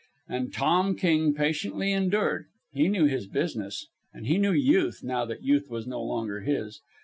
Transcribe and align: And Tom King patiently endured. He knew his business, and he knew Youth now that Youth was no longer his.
And 0.27 0.51
Tom 0.51 0.95
King 0.95 1.31
patiently 1.35 1.91
endured. 1.91 2.47
He 2.73 2.87
knew 2.87 3.05
his 3.05 3.27
business, 3.27 3.85
and 4.11 4.25
he 4.25 4.39
knew 4.39 4.51
Youth 4.51 5.01
now 5.03 5.25
that 5.25 5.43
Youth 5.43 5.69
was 5.69 5.85
no 5.85 6.01
longer 6.01 6.39
his. 6.39 6.81